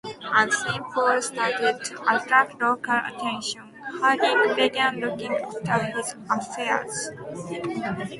[0.33, 7.09] As Sean Paul started to attract local attention, Harding began looking after his affairs.